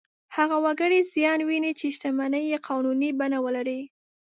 [0.35, 3.81] هغه وګړي زیان ویني چې شتمنۍ یې قانوني بڼه ولري.